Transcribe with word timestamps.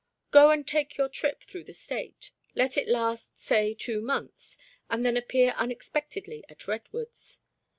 Go 0.31 0.49
and 0.49 0.67
take 0.67 0.97
your 0.97 1.09
trip 1.09 1.43
through 1.43 1.65
the 1.65 1.75
State. 1.75 2.31
Let 2.55 2.75
it 2.75 2.87
last 2.87 3.37
say 3.39 3.75
two 3.75 4.01
months, 4.01 4.57
and 4.89 5.05
then 5.05 5.15
appear 5.15 5.51
unexpectedly 5.55 6.43
at 6.49 6.67
Redwoods. 6.67 7.41